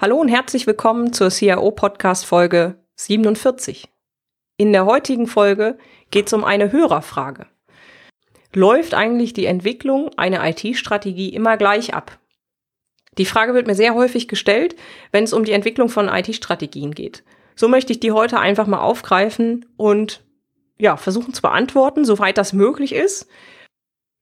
Hallo 0.00 0.16
und 0.16 0.28
herzlich 0.28 0.66
willkommen 0.66 1.12
zur 1.12 1.28
CIO 1.28 1.72
Podcast 1.72 2.24
Folge 2.24 2.82
47. 2.96 3.86
In 4.56 4.72
der 4.72 4.86
heutigen 4.86 5.26
Folge 5.26 5.76
geht 6.10 6.28
es 6.28 6.32
um 6.32 6.42
eine 6.42 6.72
Hörerfrage. 6.72 7.46
Läuft 8.54 8.94
eigentlich 8.94 9.34
die 9.34 9.44
Entwicklung 9.44 10.10
einer 10.16 10.42
IT-Strategie 10.48 11.28
immer 11.28 11.58
gleich 11.58 11.92
ab? 11.92 12.18
Die 13.18 13.26
Frage 13.26 13.52
wird 13.52 13.66
mir 13.66 13.74
sehr 13.74 13.92
häufig 13.94 14.26
gestellt, 14.26 14.74
wenn 15.12 15.24
es 15.24 15.34
um 15.34 15.44
die 15.44 15.52
Entwicklung 15.52 15.90
von 15.90 16.08
IT-Strategien 16.08 16.94
geht. 16.94 17.22
So 17.54 17.68
möchte 17.68 17.92
ich 17.92 18.00
die 18.00 18.12
heute 18.12 18.38
einfach 18.38 18.66
mal 18.66 18.80
aufgreifen 18.80 19.66
und 19.76 20.24
ja, 20.78 20.96
versuchen 20.96 21.34
zu 21.34 21.42
beantworten, 21.42 22.06
soweit 22.06 22.38
das 22.38 22.54
möglich 22.54 22.94
ist. 22.94 23.28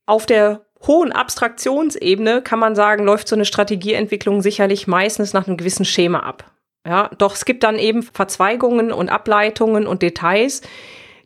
Auf 0.07 0.27
der 0.27 0.67
hohen 0.87 1.13
Abstraktionsebene 1.13 2.43
kann 2.43 2.59
man 2.59 2.75
sagen, 2.75 3.05
läuft 3.05 3.29
so 3.29 3.37
eine 3.37 3.45
Strategieentwicklung 3.45 4.43
sicherlich 4.43 4.87
meistens 4.87 5.33
nach 5.33 5.47
einem 5.47 5.57
gewissen 5.57 5.85
Schema 5.85 6.21
ab. 6.21 6.53
Ja, 6.87 7.11
doch 7.19 7.35
es 7.35 7.45
gibt 7.45 7.65
dann 7.65 7.79
eben 7.79 8.03
Verzweigungen 8.03 8.93
und 8.93 9.09
Ableitungen 9.09 9.87
und 9.87 10.03
Details, 10.03 10.63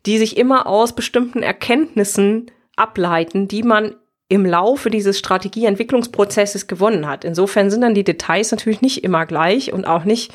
die 0.05 0.17
sich 0.17 0.37
immer 0.37 0.67
aus 0.67 0.93
bestimmten 0.93 1.43
Erkenntnissen 1.43 2.51
ableiten, 2.75 3.47
die 3.47 3.63
man 3.63 3.95
im 4.27 4.45
Laufe 4.45 4.89
dieses 4.89 5.19
Strategieentwicklungsprozesses 5.19 6.67
gewonnen 6.67 7.07
hat. 7.07 7.23
Insofern 7.23 7.69
sind 7.69 7.81
dann 7.81 7.93
die 7.93 8.03
Details 8.03 8.51
natürlich 8.51 8.81
nicht 8.81 9.03
immer 9.03 9.25
gleich 9.25 9.71
und 9.71 9.85
auch 9.85 10.05
nicht 10.05 10.33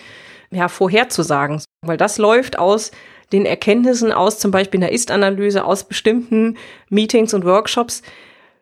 ja, 0.51 0.69
vorherzusagen, 0.69 1.61
weil 1.85 1.97
das 1.97 2.19
läuft 2.19 2.59
aus 2.59 2.91
den 3.33 3.45
Erkenntnissen 3.45 4.13
aus 4.13 4.39
zum 4.39 4.51
Beispiel 4.51 4.83
einer 4.83 4.93
Ist-Analyse, 4.93 5.65
aus 5.65 5.85
bestimmten 5.85 6.57
Meetings 6.89 7.35
und 7.35 7.45
Workshops, 7.45 8.03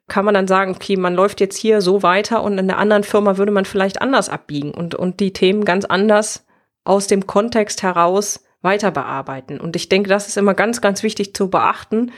kann 0.09 0.25
man 0.25 0.35
dann 0.35 0.47
sagen, 0.47 0.73
okay, 0.73 0.97
man 0.97 1.15
läuft 1.15 1.41
jetzt 1.41 1.57
hier 1.57 1.81
so 1.81 2.03
weiter 2.03 2.43
und 2.43 2.59
in 2.59 2.69
der 2.69 2.79
anderen 2.79 3.05
Firma 3.05 3.39
würde 3.39 3.53
man 3.53 3.65
vielleicht 3.65 4.01
anders 4.01 4.29
abbiegen 4.29 4.71
und, 4.73 4.95
und 4.95 5.21
die 5.21 5.33
Themen 5.33 5.65
ganz 5.65 5.85
anders 5.85 6.47
aus 6.85 7.09
dem 7.09 7.27
Kontext 7.27 7.83
heraus 7.83 8.45
weiter 8.63 8.91
bearbeiten. 8.91 9.61
Und 9.61 9.77
ich 9.77 9.89
denke, 9.89 10.09
das 10.09 10.29
ist 10.29 10.37
immer 10.37 10.55
ganz, 10.55 10.81
ganz 10.81 11.03
wichtig 11.03 11.35
zu 11.35 11.51
beachten, 11.51 12.13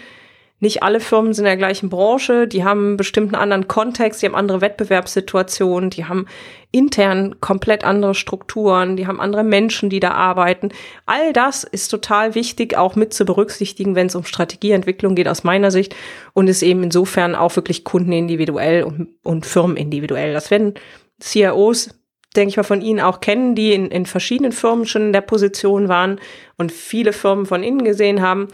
nicht 0.60 0.82
alle 0.82 0.98
Firmen 0.98 1.32
sind 1.32 1.44
in 1.44 1.50
der 1.50 1.56
gleichen 1.56 1.88
Branche, 1.88 2.48
die 2.48 2.64
haben 2.64 2.80
einen 2.80 2.96
bestimmten 2.96 3.36
anderen 3.36 3.68
Kontext, 3.68 4.20
die 4.20 4.26
haben 4.26 4.34
andere 4.34 4.60
Wettbewerbssituationen, 4.60 5.90
die 5.90 6.04
haben 6.04 6.26
intern 6.72 7.40
komplett 7.40 7.84
andere 7.84 8.14
Strukturen, 8.14 8.96
die 8.96 9.06
haben 9.06 9.20
andere 9.20 9.44
Menschen, 9.44 9.88
die 9.88 10.00
da 10.00 10.10
arbeiten. 10.10 10.70
All 11.06 11.32
das 11.32 11.64
ist 11.64 11.88
total 11.88 12.34
wichtig, 12.34 12.76
auch 12.76 12.96
mit 12.96 13.14
zu 13.14 13.24
berücksichtigen, 13.24 13.94
wenn 13.94 14.08
es 14.08 14.16
um 14.16 14.24
Strategieentwicklung 14.24 15.14
geht, 15.14 15.28
aus 15.28 15.44
meiner 15.44 15.70
Sicht. 15.70 15.94
Und 16.34 16.48
ist 16.48 16.62
eben 16.62 16.82
insofern 16.82 17.34
auch 17.34 17.54
wirklich 17.56 17.84
kundenindividuell 17.84 18.82
und, 18.82 19.08
und 19.22 19.46
firmenindividuell. 19.46 20.32
Das 20.32 20.50
werden 20.50 20.74
CIOs 21.20 21.94
denke 22.36 22.50
ich 22.50 22.56
mal, 22.56 22.62
von 22.62 22.82
Ihnen 22.82 23.00
auch 23.00 23.20
kennen, 23.20 23.54
die 23.54 23.72
in, 23.72 23.90
in 23.90 24.06
verschiedenen 24.06 24.52
Firmen 24.52 24.86
schon 24.86 25.02
in 25.02 25.12
der 25.12 25.22
Position 25.22 25.88
waren 25.88 26.20
und 26.56 26.70
viele 26.70 27.12
Firmen 27.12 27.46
von 27.46 27.62
Ihnen 27.62 27.84
gesehen 27.84 28.20
haben. 28.20 28.48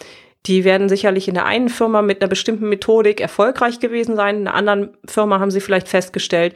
Die 0.46 0.64
werden 0.64 0.88
sicherlich 0.88 1.28
in 1.28 1.34
der 1.34 1.46
einen 1.46 1.68
Firma 1.68 2.02
mit 2.02 2.20
einer 2.20 2.28
bestimmten 2.28 2.68
Methodik 2.68 3.20
erfolgreich 3.20 3.80
gewesen 3.80 4.16
sein, 4.16 4.38
in 4.38 4.44
der 4.44 4.54
anderen 4.54 4.96
Firma 5.06 5.40
haben 5.40 5.50
sie 5.50 5.60
vielleicht 5.60 5.88
festgestellt, 5.88 6.54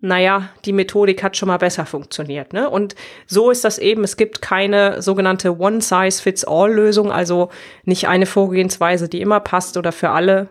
naja, 0.00 0.50
die 0.64 0.72
Methodik 0.72 1.22
hat 1.22 1.36
schon 1.36 1.48
mal 1.48 1.56
besser 1.56 1.86
funktioniert. 1.86 2.52
Ne? 2.52 2.68
Und 2.68 2.94
so 3.26 3.50
ist 3.50 3.64
das 3.64 3.78
eben. 3.78 4.04
Es 4.04 4.16
gibt 4.16 4.42
keine 4.42 5.00
sogenannte 5.00 5.58
One-Size-Fits-All-Lösung, 5.58 7.10
also 7.10 7.50
nicht 7.84 8.06
eine 8.06 8.26
Vorgehensweise, 8.26 9.08
die 9.08 9.20
immer 9.20 9.40
passt 9.40 9.76
oder 9.76 9.92
für 9.92 10.10
alle 10.10 10.50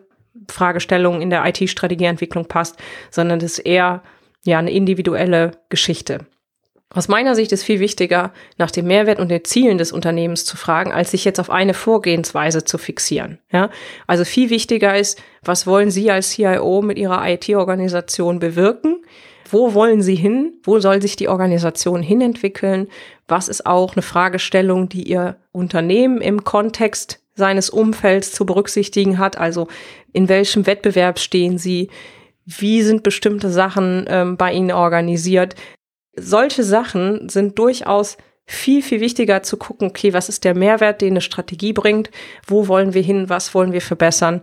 Fragestellungen 0.49 1.21
in 1.21 1.29
der 1.29 1.45
IT-Strategieentwicklung 1.45 2.47
passt, 2.47 2.77
sondern 3.11 3.39
das 3.39 3.53
ist 3.53 3.59
eher 3.59 4.01
ja 4.43 4.59
eine 4.59 4.71
individuelle 4.71 5.51
Geschichte. 5.69 6.25
Aus 6.95 7.09
meiner 7.09 7.35
Sicht 7.35 7.51
ist 7.51 7.63
viel 7.63 7.81
wichtiger, 7.81 8.31
nach 8.57 8.72
dem 8.72 8.88
Mehrwert 8.88 9.19
und 9.19 9.28
den 9.28 9.44
Zielen 9.44 9.78
des 9.78 9.91
Unternehmens 9.91 10.45
zu 10.45 10.56
fragen, 10.56 10.94
als 10.94 11.11
sich 11.11 11.25
jetzt 11.25 11.41
auf 11.41 11.50
eine 11.50 11.73
Vorgehensweise 11.73 12.63
zu 12.63 12.78
fixieren. 12.78 13.38
Ja? 13.51 13.69
Also 14.07 14.23
viel 14.23 14.50
wichtiger 14.50 14.97
ist, 14.97 15.22
was 15.44 15.67
wollen 15.67 15.91
Sie 15.91 16.09
als 16.09 16.31
CIO 16.31 16.81
mit 16.81 16.97
Ihrer 16.97 17.28
IT-Organisation 17.28 18.39
bewirken? 18.39 19.03
Wo 19.50 19.73
wollen 19.73 20.01
Sie 20.01 20.16
hin? 20.16 20.53
Wo 20.63 20.79
soll 20.79 21.01
sich 21.01 21.17
die 21.17 21.28
Organisation 21.28 22.01
hinentwickeln? 22.01 22.88
Was 23.28 23.50
ist 23.50 23.66
auch 23.66 23.94
eine 23.95 24.01
Fragestellung, 24.01 24.88
die 24.88 25.03
Ihr 25.03 25.35
Unternehmen 25.51 26.22
im 26.22 26.45
Kontext 26.45 27.19
seines 27.35 27.69
Umfelds 27.69 28.31
zu 28.31 28.45
berücksichtigen 28.45 29.19
hat? 29.19 29.38
Also 29.38 29.67
in 30.13 30.29
welchem 30.29 30.66
Wettbewerb 30.66 31.19
stehen 31.19 31.57
Sie? 31.57 31.89
Wie 32.45 32.84
sind 32.84 33.03
bestimmte 33.03 33.50
Sachen 33.50 34.05
ähm, 34.07 34.38
bei 34.38 34.53
Ihnen 34.53 34.72
organisiert? 34.72 35.55
Solche 36.17 36.63
Sachen 36.63 37.29
sind 37.29 37.57
durchaus 37.59 38.17
viel, 38.45 38.81
viel 38.81 39.01
wichtiger 39.01 39.43
zu 39.43 39.57
gucken, 39.57 39.89
okay, 39.89 40.13
was 40.13 40.29
ist 40.29 40.43
der 40.43 40.55
Mehrwert, 40.55 41.01
den 41.01 41.13
eine 41.13 41.21
Strategie 41.21 41.73
bringt, 41.73 42.11
wo 42.45 42.67
wollen 42.67 42.93
wir 42.93 43.01
hin, 43.01 43.27
was 43.29 43.53
wollen 43.53 43.71
wir 43.71 43.81
verbessern 43.81 44.41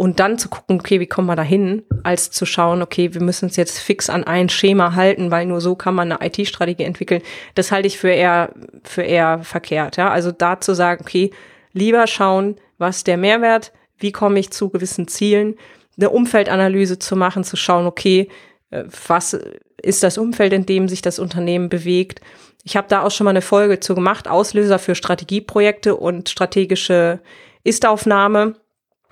und 0.00 0.18
dann 0.18 0.38
zu 0.38 0.48
gucken, 0.48 0.80
okay, 0.80 0.98
wie 0.98 1.06
kommen 1.06 1.26
wir 1.26 1.36
da 1.36 1.42
hin, 1.42 1.82
als 2.04 2.30
zu 2.30 2.46
schauen, 2.46 2.80
okay, 2.80 3.12
wir 3.12 3.20
müssen 3.20 3.44
uns 3.44 3.56
jetzt 3.56 3.78
fix 3.78 4.08
an 4.08 4.24
ein 4.24 4.48
Schema 4.48 4.94
halten, 4.94 5.30
weil 5.30 5.44
nur 5.44 5.60
so 5.60 5.74
kann 5.74 5.94
man 5.94 6.10
eine 6.10 6.26
IT-Strategie 6.26 6.84
entwickeln. 6.84 7.20
Das 7.54 7.70
halte 7.70 7.86
ich 7.86 7.98
für 7.98 8.08
eher, 8.08 8.54
für 8.82 9.02
eher 9.02 9.40
verkehrt, 9.42 9.98
ja. 9.98 10.08
Also 10.10 10.32
da 10.32 10.58
zu 10.58 10.74
sagen, 10.74 11.02
okay, 11.02 11.32
lieber 11.74 12.06
schauen, 12.06 12.56
was 12.78 13.04
der 13.04 13.18
Mehrwert, 13.18 13.74
wie 13.98 14.10
komme 14.10 14.38
ich 14.38 14.50
zu 14.52 14.70
gewissen 14.70 15.06
Zielen, 15.06 15.56
eine 15.98 16.08
Umfeldanalyse 16.08 16.98
zu 16.98 17.14
machen, 17.14 17.44
zu 17.44 17.58
schauen, 17.58 17.86
okay, 17.86 18.30
äh, 18.70 18.84
was 19.06 19.38
ist 19.82 20.02
das 20.02 20.18
Umfeld, 20.18 20.52
in 20.52 20.66
dem 20.66 20.88
sich 20.88 21.02
das 21.02 21.18
Unternehmen 21.18 21.68
bewegt. 21.68 22.20
Ich 22.64 22.76
habe 22.76 22.88
da 22.88 23.02
auch 23.02 23.10
schon 23.10 23.24
mal 23.24 23.30
eine 23.30 23.42
Folge 23.42 23.80
zu 23.80 23.94
gemacht, 23.94 24.28
Auslöser 24.28 24.78
für 24.78 24.94
Strategieprojekte 24.94 25.96
und 25.96 26.28
strategische 26.28 27.20
Ist-Aufnahme. 27.64 28.56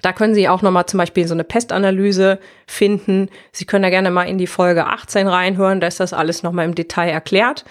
Da 0.02 0.12
können 0.12 0.34
Sie 0.34 0.48
auch 0.48 0.62
nochmal 0.62 0.86
zum 0.86 0.98
Beispiel 0.98 1.26
so 1.26 1.34
eine 1.34 1.44
Pestanalyse 1.44 2.38
finden. 2.66 3.30
Sie 3.52 3.64
können 3.64 3.82
da 3.82 3.90
gerne 3.90 4.10
mal 4.10 4.28
in 4.28 4.38
die 4.38 4.46
Folge 4.46 4.86
18 4.86 5.26
reinhören, 5.26 5.80
da 5.80 5.86
ist 5.86 6.00
das 6.00 6.12
alles 6.12 6.42
nochmal 6.42 6.66
im 6.66 6.74
Detail 6.74 7.10
erklärt. 7.10 7.64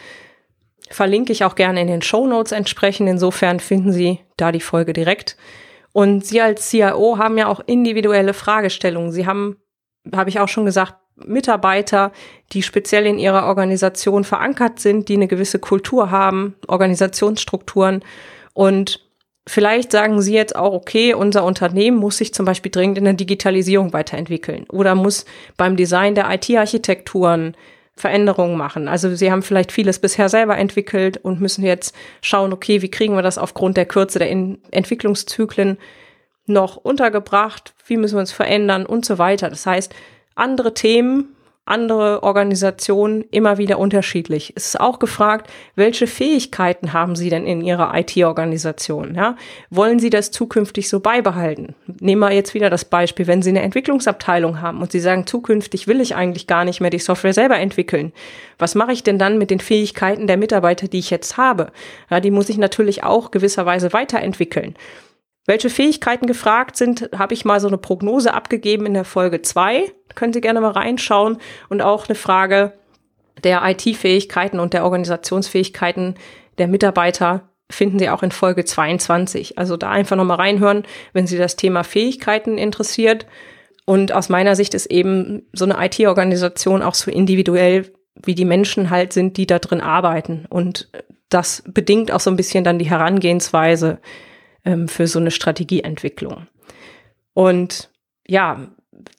Verlinke 0.90 1.32
ich 1.32 1.44
auch 1.44 1.56
gerne 1.56 1.82
in 1.82 1.88
den 1.88 2.02
Show 2.02 2.28
Notes 2.28 2.52
entsprechend. 2.52 3.10
Insofern 3.10 3.60
finden 3.60 3.92
Sie 3.92 4.20
da 4.38 4.52
die 4.52 4.62
Folge 4.62 4.94
direkt. 4.94 5.36
Und 5.92 6.26
Sie 6.26 6.40
als 6.42 6.70
CIO 6.70 7.18
haben 7.18 7.38
ja 7.38 7.48
auch 7.48 7.60
individuelle 7.66 8.34
Fragestellungen. 8.34 9.12
Sie 9.12 9.26
haben, 9.26 9.58
habe 10.14 10.30
ich 10.30 10.40
auch 10.40 10.48
schon 10.48 10.66
gesagt, 10.66 10.96
Mitarbeiter, 11.26 12.12
die 12.54 12.64
speziell 12.64 13.06
in 13.06 13.20
ihrer 13.20 13.46
Organisation 13.48 14.24
verankert 14.24 14.80
sind, 14.80 15.10
die 15.10 15.16
eine 15.16 15.28
gewisse 15.28 15.60
Kultur 15.60 16.12
haben, 16.12 16.56
Organisationsstrukturen. 16.68 18.04
Und 18.54 19.06
vielleicht 19.48 19.92
sagen 19.92 20.22
Sie 20.22 20.34
jetzt 20.34 20.56
auch, 20.56 20.74
okay, 20.74 21.14
unser 21.14 21.44
Unternehmen 21.44 21.98
muss 21.98 22.18
sich 22.18 22.34
zum 22.34 22.46
Beispiel 22.46 22.72
dringend 22.72 22.98
in 22.98 23.06
der 23.06 23.14
Digitalisierung 23.14 23.94
weiterentwickeln 23.94 24.66
oder 24.70 24.96
muss 24.96 25.26
beim 25.58 25.76
Design 25.76 26.16
der 26.16 26.30
IT-Architekturen 26.32 27.56
Veränderungen 27.96 28.58
machen. 28.58 28.88
Also 28.88 29.16
Sie 29.16 29.32
haben 29.32 29.42
vielleicht 29.42 29.72
vieles 29.72 30.00
bisher 30.00 30.30
selber 30.30 30.58
entwickelt 30.58 31.18
und 31.18 31.42
müssen 31.42 31.66
jetzt 31.66 31.96
schauen, 32.22 32.54
okay, 32.54 32.84
wie 32.84 32.92
kriegen 32.92 33.16
wir 33.16 33.24
das 33.24 33.40
aufgrund 33.40 33.76
der 33.76 33.88
Kürze 33.88 34.20
der 34.20 34.30
Entwicklungszyklen 34.30 35.80
noch 36.46 36.78
untergebracht? 36.78 37.74
Wie 37.88 37.98
müssen 37.98 38.16
wir 38.16 38.20
uns 38.20 38.32
verändern 38.32 38.86
und 38.86 39.04
so 39.04 39.18
weiter? 39.18 39.50
Das 39.50 39.66
heißt, 39.66 39.96
andere 40.38 40.74
Themen, 40.74 41.36
andere 41.68 42.24
Organisationen 42.24 43.26
immer 43.30 43.58
wieder 43.58 43.78
unterschiedlich. 43.78 44.54
Es 44.56 44.68
ist 44.68 44.80
auch 44.80 45.00
gefragt, 45.00 45.52
welche 45.76 46.08
Fähigkeiten 46.08 46.94
haben 46.94 47.16
Sie 47.16 47.30
denn 47.30 47.46
in 47.46 47.62
Ihrer 47.62 47.94
IT-Organisation? 47.94 49.16
Ja? 49.16 49.36
Wollen 49.70 50.00
Sie 50.00 50.10
das 50.10 50.32
zukünftig 50.32 50.88
so 50.88 51.02
beibehalten? 51.02 51.76
Nehmen 52.00 52.22
wir 52.22 52.32
jetzt 52.32 52.54
wieder 52.54 52.70
das 52.70 52.86
Beispiel, 52.86 53.28
wenn 53.28 53.42
Sie 53.42 53.50
eine 53.50 53.62
Entwicklungsabteilung 53.62 54.62
haben 54.62 54.82
und 54.82 54.92
Sie 54.92 55.02
sagen, 55.02 55.28
zukünftig 55.28 55.88
will 55.88 56.00
ich 56.00 56.16
eigentlich 56.16 56.48
gar 56.48 56.64
nicht 56.64 56.80
mehr 56.80 56.90
die 56.90 57.00
Software 57.00 57.34
selber 57.34 57.58
entwickeln. 57.58 58.14
Was 58.58 58.74
mache 58.74 58.94
ich 58.94 59.04
denn 59.04 59.20
dann 59.20 59.38
mit 59.38 59.52
den 59.52 59.60
Fähigkeiten 59.60 60.28
der 60.28 60.38
Mitarbeiter, 60.38 60.88
die 60.88 61.00
ich 61.00 61.10
jetzt 61.10 61.36
habe? 61.36 61.72
Ja, 62.10 62.22
die 62.22 62.32
muss 62.32 62.50
ich 62.50 62.58
natürlich 62.58 63.04
auch 63.04 63.30
gewisserweise 63.30 63.92
weiterentwickeln. 63.92 64.76
Welche 65.48 65.70
Fähigkeiten 65.70 66.28
gefragt 66.28 66.76
sind, 66.76 67.10
habe 67.18 67.34
ich 67.34 67.46
mal 67.46 67.62
so 67.62 67.70
eine 67.70 67.78
Prognose 67.78 68.34
abgegeben 68.34 68.86
in 68.86 68.94
der 68.94 69.06
Folge 69.06 69.42
zwei. 69.42 69.92
Können 70.14 70.34
Sie 70.34 70.42
gerne 70.42 70.60
mal 70.60 70.72
reinschauen. 70.72 71.38
Und 71.70 71.82
auch 71.82 72.08
eine 72.08 72.16
Frage, 72.16 72.74
der 73.46 73.62
IT-Fähigkeiten 73.64 74.60
und 74.60 74.74
der 74.74 74.84
Organisationsfähigkeiten 74.84 76.16
der 76.58 76.68
Mitarbeiter 76.68 77.50
finden 77.70 77.98
Sie 77.98 78.10
auch 78.10 78.24
in 78.24 78.32
Folge 78.32 78.66
22. 78.66 79.58
Also 79.58 79.78
da 79.78 79.90
einfach 79.90 80.18
nochmal 80.18 80.38
reinhören, 80.38 80.84
wenn 81.14 81.28
Sie 81.28 81.38
das 81.38 81.56
Thema 81.56 81.84
Fähigkeiten 81.84 82.58
interessiert. 82.58 83.26
Und 83.86 84.12
aus 84.12 84.28
meiner 84.28 84.58
Sicht 84.58 84.74
ist 84.74 84.88
eben 84.88 85.44
so 85.54 85.64
eine 85.64 85.78
IT-Organisation 85.86 86.82
auch 86.82 86.94
so 86.94 87.10
individuell, 87.10 87.94
wie 88.22 88.36
die 88.36 88.44
Menschen 88.44 88.90
halt 88.90 89.14
sind, 89.14 89.38
die 89.38 89.48
da 89.48 89.60
drin 89.60 89.80
arbeiten. 89.80 90.46
Und 90.50 90.90
das 91.30 91.64
bedingt 91.66 92.12
auch 92.12 92.20
so 92.20 92.30
ein 92.30 92.36
bisschen 92.36 92.66
dann 92.66 92.80
die 92.80 92.90
Herangehensweise 92.90 94.00
ähm, 94.68 94.88
für 94.88 95.08
so 95.08 95.18
eine 95.18 95.32
Strategieentwicklung. 95.32 96.48
Und 97.34 97.90
ja, 98.28 98.68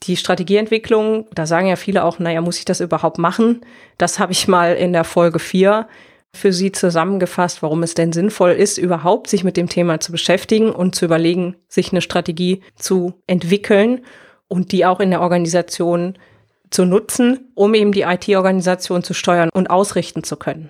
die 0.03 0.17
Strategieentwicklung, 0.17 1.27
da 1.33 1.47
sagen 1.47 1.69
ja 1.69 1.77
viele 1.77 2.05
auch, 2.05 2.19
naja, 2.19 2.41
muss 2.41 2.59
ich 2.59 2.65
das 2.65 2.81
überhaupt 2.81 3.19
machen? 3.19 3.63
Das 3.97 4.19
habe 4.19 4.33
ich 4.33 4.47
mal 4.47 4.75
in 4.75 4.93
der 4.93 5.05
Folge 5.05 5.39
4 5.39 5.89
für 6.35 6.53
Sie 6.53 6.73
zusammengefasst, 6.73 7.63
warum 7.63 7.83
es 7.83 7.95
denn 7.95 8.13
sinnvoll 8.13 8.51
ist, 8.51 8.77
überhaupt 8.77 9.29
sich 9.29 9.45
mit 9.45 9.57
dem 9.57 9.69
Thema 9.69 9.99
zu 10.01 10.13
beschäftigen 10.13 10.71
und 10.71 10.95
zu 10.95 11.07
überlegen, 11.07 11.57
sich 11.69 11.93
eine 11.93 12.03
Strategie 12.03 12.63
zu 12.75 13.15
entwickeln 13.27 14.03
und 14.47 14.73
die 14.73 14.85
auch 14.85 15.01
in 15.01 15.11
der 15.11 15.23
Organisation 15.23 16.19
zu 16.71 16.85
nutzen, 16.85 17.51
um 17.55 17.73
eben 17.75 17.93
die 17.93 18.03
IT-Organisation 18.03 19.03
zu 19.03 19.15
steuern 19.15 19.49
und 19.55 19.71
ausrichten 19.71 20.23
zu 20.23 20.37
können. 20.37 20.69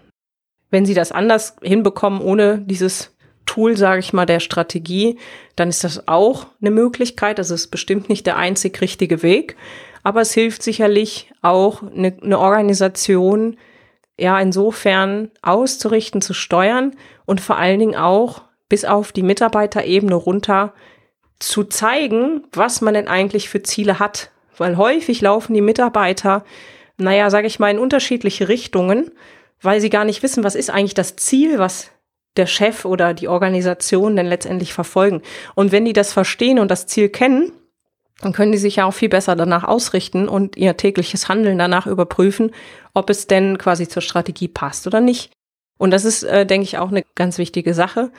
Wenn 0.70 0.86
Sie 0.86 0.94
das 0.94 1.10
anders 1.10 1.56
hinbekommen, 1.62 2.20
ohne 2.20 2.58
dieses 2.58 3.16
Tool, 3.48 3.78
sage 3.78 4.00
ich 4.00 4.12
mal, 4.12 4.26
der 4.26 4.40
Strategie, 4.40 5.18
dann 5.56 5.70
ist 5.70 5.82
das 5.82 6.06
auch 6.06 6.46
eine 6.60 6.70
Möglichkeit. 6.70 7.38
Das 7.38 7.50
ist 7.50 7.68
bestimmt 7.68 8.08
nicht 8.10 8.26
der 8.26 8.36
einzig 8.36 8.80
richtige 8.82 9.22
Weg, 9.22 9.56
aber 10.02 10.20
es 10.20 10.34
hilft 10.34 10.62
sicherlich 10.62 11.32
auch 11.40 11.82
eine, 11.82 12.14
eine 12.22 12.38
Organisation, 12.38 13.56
ja, 14.18 14.38
insofern 14.38 15.30
auszurichten, 15.40 16.20
zu 16.20 16.34
steuern 16.34 16.94
und 17.24 17.40
vor 17.40 17.56
allen 17.56 17.80
Dingen 17.80 17.96
auch 17.96 18.42
bis 18.68 18.84
auf 18.84 19.12
die 19.12 19.22
Mitarbeiterebene 19.22 20.14
runter 20.14 20.74
zu 21.38 21.64
zeigen, 21.64 22.44
was 22.52 22.82
man 22.82 22.94
denn 22.94 23.08
eigentlich 23.08 23.48
für 23.48 23.62
Ziele 23.62 23.98
hat. 23.98 24.30
Weil 24.58 24.76
häufig 24.76 25.22
laufen 25.22 25.54
die 25.54 25.62
Mitarbeiter, 25.62 26.44
naja, 26.98 27.30
sage 27.30 27.46
ich 27.46 27.58
mal, 27.58 27.70
in 27.70 27.78
unterschiedliche 27.78 28.48
Richtungen, 28.48 29.10
weil 29.62 29.80
sie 29.80 29.88
gar 29.88 30.04
nicht 30.04 30.22
wissen, 30.22 30.44
was 30.44 30.54
ist 30.54 30.68
eigentlich 30.68 30.94
das 30.94 31.16
Ziel, 31.16 31.58
was 31.58 31.90
der 32.38 32.46
Chef 32.46 32.84
oder 32.84 33.12
die 33.14 33.28
Organisation 33.28 34.16
denn 34.16 34.26
letztendlich 34.26 34.72
verfolgen. 34.72 35.22
Und 35.54 35.72
wenn 35.72 35.84
die 35.84 35.92
das 35.92 36.12
verstehen 36.12 36.58
und 36.58 36.70
das 36.70 36.86
Ziel 36.86 37.08
kennen, 37.08 37.52
dann 38.20 38.32
können 38.32 38.52
die 38.52 38.58
sich 38.58 38.76
ja 38.76 38.86
auch 38.86 38.94
viel 38.94 39.08
besser 39.08 39.36
danach 39.36 39.64
ausrichten 39.64 40.28
und 40.28 40.56
ihr 40.56 40.76
tägliches 40.76 41.28
Handeln 41.28 41.58
danach 41.58 41.86
überprüfen, 41.86 42.52
ob 42.94 43.10
es 43.10 43.26
denn 43.26 43.58
quasi 43.58 43.86
zur 43.86 44.02
Strategie 44.02 44.48
passt 44.48 44.86
oder 44.86 45.00
nicht. 45.00 45.30
Und 45.78 45.92
das 45.92 46.04
ist, 46.04 46.24
äh, 46.24 46.44
denke 46.44 46.64
ich, 46.64 46.78
auch 46.78 46.90
eine 46.90 47.04
ganz 47.14 47.38
wichtige 47.38 47.74
Sache. 47.74 48.10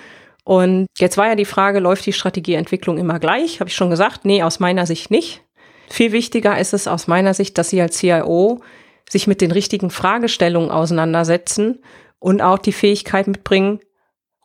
Und 0.45 0.87
jetzt 0.97 1.17
war 1.17 1.27
ja 1.27 1.35
die 1.35 1.45
Frage, 1.45 1.79
läuft 1.79 2.05
die 2.05 2.13
Strategieentwicklung 2.13 2.97
immer 2.97 3.19
gleich? 3.19 3.59
Habe 3.59 3.69
ich 3.69 3.75
schon 3.75 3.89
gesagt, 3.89 4.23
nee, 4.23 4.41
aus 4.41 4.59
meiner 4.59 4.85
Sicht 4.85 5.11
nicht. 5.11 5.43
Viel 5.89 6.11
wichtiger 6.11 6.57
ist 6.57 6.73
es 6.73 6.87
aus 6.87 7.07
meiner 7.07 7.33
Sicht, 7.33 7.57
dass 7.57 7.69
Sie 7.69 7.81
als 7.81 7.97
CIO 7.97 8.61
sich 9.09 9.27
mit 9.27 9.41
den 9.41 9.51
richtigen 9.51 9.89
Fragestellungen 9.89 10.71
auseinandersetzen 10.71 11.79
und 12.19 12.41
auch 12.41 12.59
die 12.59 12.71
Fähigkeit 12.71 13.27
mitbringen, 13.27 13.79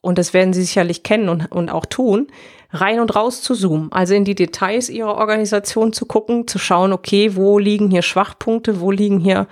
und 0.05 0.19
das 0.19 0.35
werden 0.35 0.53
Sie 0.53 0.63
sicherlich 0.63 1.03
kennen 1.03 1.29
und, 1.29 1.51
und 1.51 1.71
auch 1.71 1.87
tun, 1.87 2.29
rein 2.71 3.01
und 3.01 3.17
raus 3.17 3.41
zu 3.41 3.55
zoomen, 3.55 3.91
also 3.91 4.15
in 4.15 4.25
die 4.25 4.35
Details 4.35 4.91
Ihrer 4.91 5.17
Organisation 5.17 5.93
zu 5.93 6.07
gucken, 6.07 6.47
zu 6.47 6.59
schauen, 6.59 6.93
okay, 6.93 7.37
wo 7.37 7.59
liegen 7.59 7.91
hier 7.91 8.03
Schwachpunkte, 8.03 8.81
wo 8.81 8.91
liegen 8.91 9.19
hier, 9.19 9.47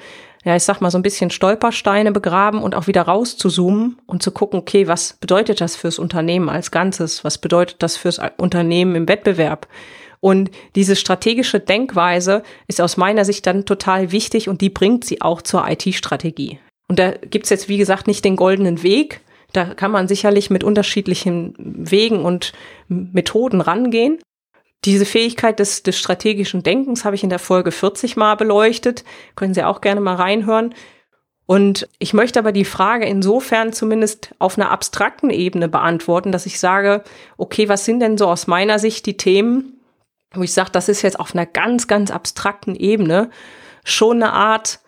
ja, 0.44 0.56
ich 0.56 0.64
sag 0.64 0.81
mal, 0.81 0.90
so 0.90 0.99
ein 0.99 1.02
bisschen 1.02 1.31
Stolpersteine 1.31 2.12
begraben 2.12 2.62
und 2.62 2.75
auch 2.75 2.87
wieder 2.87 3.02
raus 3.02 3.37
zu 3.37 3.49
zoomen 3.49 3.99
und 4.06 4.22
zu 4.22 4.31
gucken, 4.32 4.58
okay, 4.58 4.88
was 4.88 5.14
bedeutet 5.14 5.60
das 5.60 5.76
fürs 5.76 5.99
Unternehmen 5.99 6.49
als 6.49 6.70
Ganzes? 6.70 7.25
Was 7.25 7.38
bedeutet 7.38 7.76
das 7.82 7.96
fürs 7.96 8.20
Unternehmen 8.37 8.94
im 8.94 9.08
Wettbewerb? 9.08 9.69
Und 10.20 10.50
diese 10.75 10.96
strategische 10.96 11.60
Denkweise 11.60 12.43
ist 12.69 12.81
aus 12.81 12.96
meiner 12.96 13.25
Sicht 13.25 13.46
dann 13.46 13.64
total 13.64 14.12
wichtig 14.12 14.49
und 14.49 14.60
die 14.60 14.70
bringt 14.70 15.04
sie 15.04 15.22
auch 15.22 15.43
zur 15.43 15.66
IT-Strategie. 15.69 16.58
Und 16.88 16.99
da 16.99 17.12
gibt's 17.12 17.50
jetzt, 17.50 17.69
wie 17.69 17.78
gesagt, 17.78 18.06
nicht 18.06 18.25
den 18.25 18.37
goldenen 18.37 18.82
Weg, 18.82 19.20
da 19.52 19.75
kann 19.75 19.90
man 19.90 20.08
sicherlich 20.08 20.50
mit 20.50 20.64
unterschiedlichen 20.64 21.54
Wegen 21.58 22.25
und 22.25 22.52
Methoden 22.88 23.60
rangehen. 23.60 24.19
Diese 24.84 25.04
Fähigkeit 25.04 25.58
des, 25.58 25.82
des 25.82 25.99
strategischen 25.99 26.62
Denkens 26.62 27.04
habe 27.04 27.14
ich 27.14 27.22
in 27.22 27.31
der 27.31 27.38
Folge 27.38 27.70
40 27.70 28.16
mal 28.16 28.34
beleuchtet. 28.34 29.04
Können 29.37 29.54
Sie 29.54 29.62
auch 29.62 29.81
gerne 29.81 30.00
mal 30.00 30.16
reinhören. 30.16 30.75
Und 31.46 31.88
ich 31.99 32.14
möchte 32.14 32.38
aber 32.38 32.52
die 32.52 32.64
Frage 32.64 33.04
insofern 33.04 33.72
zumindest 33.72 34.34
auf 34.38 34.56
einer 34.56 34.70
abstrakten 34.70 35.31
Ebene 35.31 35.69
beantworten, 35.69 36.32
dass 36.32 36.46
ich 36.46 36.58
sage, 36.58 37.02
okay, 37.37 37.69
was 37.69 37.84
sind 37.84 38.00
denn 38.00 38.16
so 38.16 38.26
aus 38.26 38.46
meiner 38.46 38.78
Sicht 38.78 39.06
die 39.06 39.16
Themen, 39.16 39.81
wo 40.34 40.43
ich 40.43 40.52
sage, 40.52 40.70
das 40.72 40.88
ist 40.88 41.02
jetzt 41.02 41.20
auf 41.20 41.34
einer 41.34 41.46
ganz, 41.46 41.88
ganz 41.88 42.10
abstrakten 42.10 42.75
Ebene 42.75 43.31
schon 43.84 44.22
eine 44.22 44.32
Art 44.32 44.81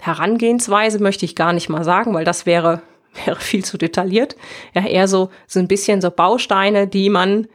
Herangehensweise, 0.00 1.02
möchte 1.02 1.24
ich 1.24 1.34
gar 1.34 1.52
nicht 1.52 1.68
mal 1.68 1.84
sagen, 1.84 2.14
weil 2.14 2.24
das 2.24 2.46
wäre 2.46 2.82
wäre 3.26 3.40
viel 3.40 3.64
zu 3.64 3.78
detailliert. 3.78 4.36
Ja, 4.74 4.86
eher 4.86 5.08
so, 5.08 5.30
so 5.46 5.58
ein 5.60 5.68
bisschen 5.68 6.00
so 6.00 6.10
Bausteine, 6.10 6.86
die 6.86 7.10
man 7.10 7.46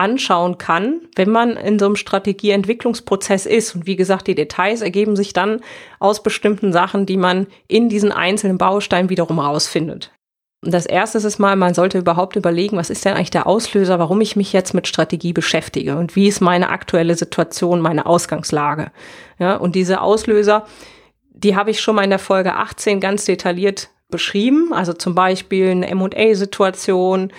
anschauen 0.00 0.56
kann, 0.56 1.02
wenn 1.14 1.30
man 1.30 1.56
in 1.56 1.78
so 1.78 1.84
einem 1.84 1.96
Strategieentwicklungsprozess 1.96 3.44
ist. 3.44 3.74
Und 3.74 3.86
wie 3.86 3.96
gesagt, 3.96 4.26
die 4.28 4.34
Details 4.34 4.80
ergeben 4.80 5.14
sich 5.14 5.34
dann 5.34 5.60
aus 5.98 6.22
bestimmten 6.22 6.72
Sachen, 6.72 7.04
die 7.04 7.18
man 7.18 7.46
in 7.68 7.90
diesen 7.90 8.10
einzelnen 8.10 8.56
Bausteinen 8.56 9.10
wiederum 9.10 9.38
rausfindet. 9.38 10.10
Und 10.62 10.72
das 10.74 10.86
erste 10.86 11.18
ist 11.18 11.38
mal, 11.38 11.56
man 11.56 11.74
sollte 11.74 11.98
überhaupt 11.98 12.36
überlegen, 12.36 12.76
was 12.76 12.90
ist 12.90 13.04
denn 13.04 13.14
eigentlich 13.14 13.30
der 13.30 13.46
Auslöser, 13.46 13.98
warum 13.98 14.20
ich 14.20 14.36
mich 14.36 14.52
jetzt 14.52 14.74
mit 14.74 14.86
Strategie 14.86 15.32
beschäftige 15.32 15.96
und 15.96 16.16
wie 16.16 16.28
ist 16.28 16.40
meine 16.40 16.68
aktuelle 16.70 17.14
Situation, 17.14 17.80
meine 17.80 18.04
Ausgangslage. 18.06 18.92
Ja, 19.38 19.56
und 19.56 19.74
diese 19.74 20.00
Auslöser, 20.00 20.66
die 21.30 21.56
habe 21.56 21.70
ich 21.70 21.80
schon 21.80 21.94
mal 21.94 22.04
in 22.04 22.10
der 22.10 22.18
Folge 22.18 22.54
18 22.54 23.00
ganz 23.00 23.24
detailliert 23.24 23.88
beschrieben, 24.10 24.72
also 24.72 24.92
zum 24.92 25.14
Beispiel 25.14 25.70
eine 25.70 25.88
M&A-Situation, 25.88 27.32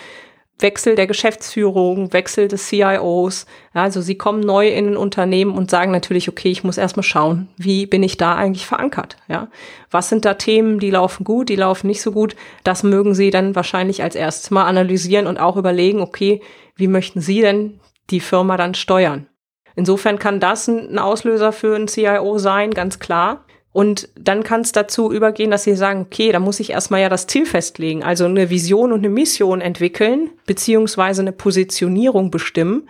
Wechsel 0.62 0.94
der 0.94 1.06
Geschäftsführung, 1.06 2.12
Wechsel 2.12 2.48
des 2.48 2.68
CIOs. 2.68 3.46
Also 3.74 4.00
sie 4.00 4.16
kommen 4.16 4.40
neu 4.40 4.68
in 4.68 4.90
ein 4.90 4.96
Unternehmen 4.96 5.56
und 5.56 5.70
sagen 5.70 5.90
natürlich, 5.90 6.28
okay, 6.28 6.50
ich 6.50 6.64
muss 6.64 6.78
erstmal 6.78 7.02
schauen, 7.02 7.48
wie 7.56 7.86
bin 7.86 8.02
ich 8.02 8.16
da 8.16 8.34
eigentlich 8.36 8.66
verankert? 8.66 9.16
Ja, 9.28 9.48
was 9.90 10.08
sind 10.08 10.24
da 10.24 10.34
Themen, 10.34 10.78
die 10.78 10.90
laufen 10.90 11.24
gut, 11.24 11.48
die 11.48 11.56
laufen 11.56 11.88
nicht 11.88 12.00
so 12.00 12.12
gut? 12.12 12.36
Das 12.64 12.82
mögen 12.82 13.14
sie 13.14 13.30
dann 13.30 13.54
wahrscheinlich 13.56 14.02
als 14.02 14.14
erstes 14.14 14.50
mal 14.50 14.64
analysieren 14.64 15.26
und 15.26 15.38
auch 15.38 15.56
überlegen, 15.56 16.00
okay, 16.00 16.40
wie 16.76 16.88
möchten 16.88 17.20
sie 17.20 17.40
denn 17.40 17.80
die 18.10 18.20
Firma 18.20 18.56
dann 18.56 18.74
steuern? 18.74 19.26
Insofern 19.74 20.18
kann 20.18 20.38
das 20.38 20.68
ein 20.68 20.98
Auslöser 20.98 21.52
für 21.52 21.74
ein 21.74 21.88
CIO 21.88 22.38
sein, 22.38 22.72
ganz 22.72 22.98
klar. 22.98 23.44
Und 23.72 24.10
dann 24.18 24.42
kann 24.42 24.60
es 24.60 24.72
dazu 24.72 25.10
übergehen, 25.10 25.50
dass 25.50 25.64
sie 25.64 25.74
sagen, 25.74 26.02
okay, 26.02 26.30
da 26.30 26.38
muss 26.38 26.60
ich 26.60 26.70
erstmal 26.70 27.00
ja 27.00 27.08
das 27.08 27.26
Ziel 27.26 27.46
festlegen, 27.46 28.02
also 28.02 28.26
eine 28.26 28.50
Vision 28.50 28.92
und 28.92 28.98
eine 28.98 29.08
Mission 29.08 29.62
entwickeln, 29.62 30.30
beziehungsweise 30.46 31.22
eine 31.22 31.32
Positionierung 31.32 32.30
bestimmen. 32.30 32.88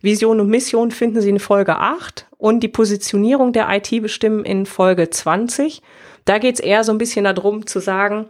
Vision 0.00 0.40
und 0.40 0.48
Mission 0.48 0.90
finden 0.90 1.20
Sie 1.20 1.28
in 1.28 1.38
Folge 1.38 1.76
8 1.76 2.26
und 2.38 2.60
die 2.60 2.68
Positionierung 2.68 3.52
der 3.52 3.68
IT 3.70 4.02
bestimmen 4.02 4.44
in 4.44 4.66
Folge 4.66 5.10
20. 5.10 5.82
Da 6.24 6.38
geht 6.38 6.56
es 6.56 6.60
eher 6.60 6.82
so 6.82 6.92
ein 6.92 6.98
bisschen 6.98 7.24
darum 7.24 7.66
zu 7.66 7.78
sagen, 7.78 8.26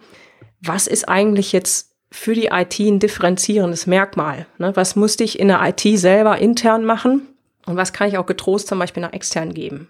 was 0.61 0.87
ist 0.87 1.09
eigentlich 1.09 1.53
jetzt 1.53 1.93
für 2.11 2.35
die 2.35 2.51
IT 2.53 2.79
ein 2.79 2.99
differenzierendes 2.99 3.87
Merkmal? 3.87 4.47
Ne? 4.59 4.73
Was 4.75 4.97
musste 4.97 5.25
ich 5.25 5.39
in 5.39 5.49
der 5.49 5.63
IT 5.63 5.99
selber 5.99 6.37
intern 6.39 6.85
machen 6.85 7.29
und 7.65 7.77
was 7.77 7.93
kann 7.93 8.09
ich 8.09 8.19
auch 8.19 8.27
getrost 8.27 8.69
zum 8.69 8.79
Beispiel 8.79 9.03
nach 9.03 9.15
extern 9.15 9.55
geben? 9.55 9.89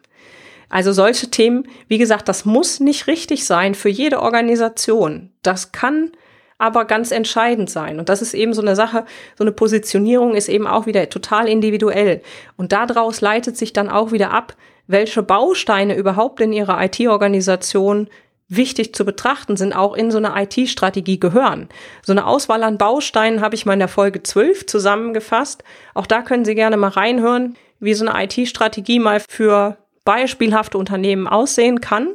Also 0.73 0.93
solche 0.93 1.31
Themen, 1.31 1.69
wie 1.87 1.99
gesagt, 1.99 2.31
das 2.31 2.47
muss 2.47 2.81
nicht 2.81 3.07
richtig 3.07 3.45
sein 3.45 3.75
für 3.75 3.91
jede 3.91 4.23
Organisation. 4.23 5.31
Das 5.43 5.71
kann 5.71 6.13
aber 6.57 6.87
ganz 6.87 7.11
entscheidend 7.11 7.69
sein. 7.69 7.99
Und 7.99 8.09
das 8.09 8.23
ist 8.23 8.33
eben 8.33 8.55
so 8.55 8.63
eine 8.63 8.75
Sache, 8.75 9.05
so 9.37 9.45
eine 9.45 9.53
Positionierung 9.53 10.35
ist 10.35 10.49
eben 10.49 10.67
auch 10.67 10.87
wieder 10.87 11.11
total 11.11 11.47
individuell. 11.47 12.23
Und 12.57 12.73
daraus 12.73 13.21
leitet 13.21 13.59
sich 13.59 13.75
dann 13.75 13.91
auch 13.91 14.13
wieder 14.13 14.31
ab, 14.31 14.57
welche 14.87 15.23
Bausteine 15.23 15.95
überhaupt 15.95 16.41
in 16.41 16.55
ihrer 16.55 16.83
IT-Organisation 16.83 18.09
wichtig 18.49 18.95
zu 18.95 19.05
betrachten 19.05 19.59
sind, 19.59 19.75
auch 19.75 19.95
in 19.95 20.11
so 20.11 20.17
eine 20.17 20.33
IT-Strategie 20.43 21.21
gehören. 21.21 21.69
So 22.03 22.13
eine 22.13 22.27
Auswahl 22.27 22.63
an 22.63 22.79
Bausteinen 22.79 23.43
habe 23.43 23.57
ich 23.57 23.67
mal 23.67 23.75
in 23.75 23.79
der 23.79 23.89
Folge 23.89 24.23
12 24.23 24.65
zusammengefasst. 24.65 25.65
Auch 25.93 26.07
da 26.07 26.23
können 26.23 26.47
Sie 26.47 26.55
gerne 26.55 26.79
mal 26.79 26.89
reinhören, 26.89 27.57
wie 27.79 27.93
so 27.93 28.07
eine 28.07 28.25
IT-Strategie 28.25 29.01
mal 29.01 29.21
für 29.29 29.77
beispielhafte 30.05 30.79
Unternehmen 30.79 31.27
aussehen 31.27 31.81
kann. 31.81 32.09